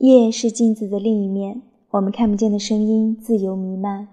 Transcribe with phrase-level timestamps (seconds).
[0.00, 4.06] 夜是镜子的另一面，我们看不见的声音自由弥漫。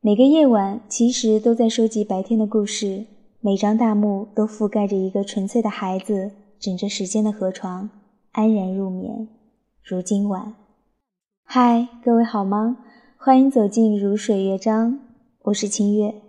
[0.00, 3.04] 每个夜晚其实都在收集白天的故事，
[3.40, 7.88] 每张大幕都覆盖着一个纯粹的孩子，枕着时间的河床，
[8.32, 9.28] 安然入眠。
[9.84, 10.52] 如今晚，
[11.44, 12.78] 嗨，各位好吗？
[13.16, 14.98] 欢迎走进如水乐章，
[15.42, 16.23] 我是清月。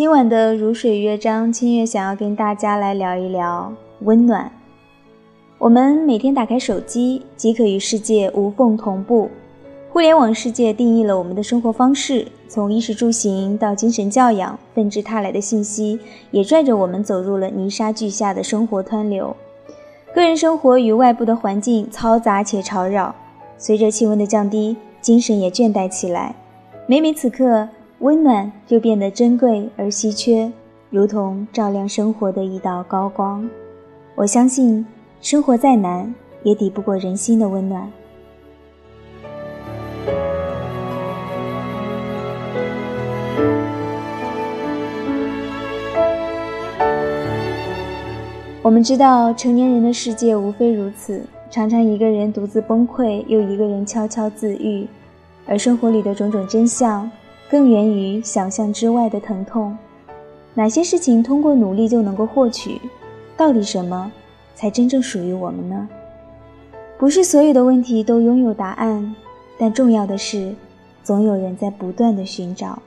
[0.00, 4.50] 今晚的如水乐章，清月想要跟大家来聊一聊温暖。
[5.58, 9.28] 我们每天打开手机，即可与世界无缝同步。
[9.90, 19.36] 互联网世界定义了我们的生活方式，从衣食住行到精神教养，纷至沓来的信息也拽着我们走入了泥沙俱下的生活湍流。
[20.14, 23.14] 个人生活与外部的环境嘈杂且吵扰，
[23.58, 26.34] 随着气温的降低，精神也倦怠起来。
[26.86, 27.68] 每每此刻。
[28.00, 30.50] 温暖就变得珍贵而稀缺，
[30.88, 33.46] 如同照亮生活的一道高光。
[34.14, 34.86] 我相信，
[35.20, 37.86] 生活再难，也抵不过人心的温暖。
[48.62, 51.20] 我们知道，成年人的世界无非如此，
[51.50, 54.88] 常常一个人独自崩溃，又一个人悄悄自愈，
[55.46, 57.10] 而生活里的种种真相。
[57.50, 59.76] 更源于想象之外的疼痛。
[60.54, 62.80] 哪些事情通过努力就能够获取？
[63.36, 64.12] 到底什么
[64.54, 65.88] 才真正属于我们呢？
[66.98, 69.14] 不是所有的问题都拥有答案，
[69.58, 70.54] 但重要的是，
[71.02, 72.78] 总有人在不断的寻找，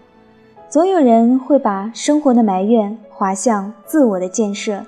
[0.69, 4.85] 总有人会把生活的埋怨滑向自我的建设。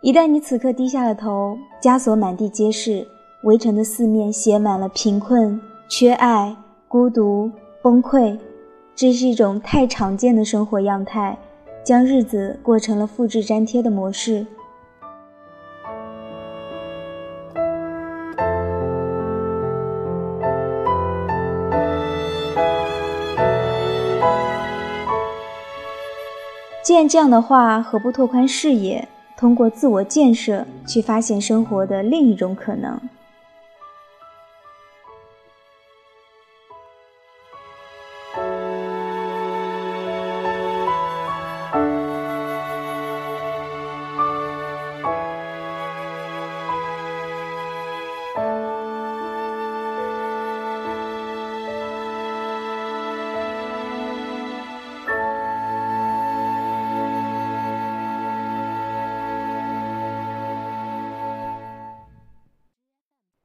[0.00, 3.06] 一旦你此刻低下了头，枷锁满地皆是，
[3.42, 7.50] 围城的四面写满了贫困、缺爱、孤独、
[7.82, 8.38] 崩溃。
[8.94, 11.36] 这是一种太常见的生活样态，
[11.82, 14.46] 将日子过成了复制粘贴的模式。
[26.84, 33.00] 既然这样的话，何不拓宽视野，通过自我建设去发现生活的另一种可能？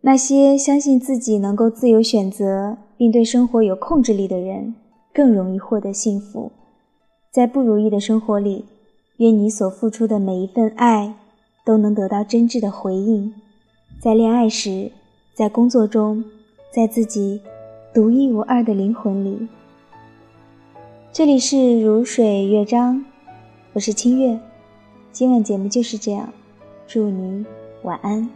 [0.07, 4.73] 那些相信自己能够自由选择，并对生活有控制力的人，
[5.13, 6.49] 更容易获得幸福。
[7.29, 8.63] 在不如意的生活里，
[9.17, 11.13] 愿你所付出的每一份爱，
[11.65, 13.33] 都能得到真挚的回应。
[13.99, 14.89] 在恋爱时，
[15.33, 16.23] 在工作中，
[16.73, 17.41] 在自己
[17.93, 19.45] 独一无二的灵魂里。
[21.11, 23.03] 这里是如水乐章，
[23.73, 24.39] 我是清月。
[25.11, 26.31] 今晚节目就是这样，
[26.87, 27.45] 祝你
[27.83, 28.29] 晚安。